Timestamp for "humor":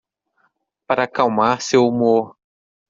1.85-2.35